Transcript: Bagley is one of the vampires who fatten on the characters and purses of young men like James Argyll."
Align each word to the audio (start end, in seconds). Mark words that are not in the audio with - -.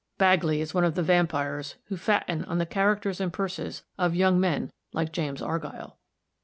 Bagley 0.17 0.61
is 0.61 0.73
one 0.73 0.83
of 0.83 0.95
the 0.95 1.03
vampires 1.03 1.75
who 1.85 1.95
fatten 1.95 2.43
on 2.45 2.57
the 2.57 2.65
characters 2.65 3.21
and 3.21 3.31
purses 3.31 3.83
of 3.99 4.15
young 4.15 4.39
men 4.39 4.71
like 4.93 5.11
James 5.13 5.43
Argyll." 5.43 5.99